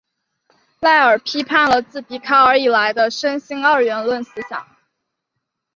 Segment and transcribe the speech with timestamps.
[0.79, 4.65] 赖尔批判了自笛卡尔以来的身心二元论思想。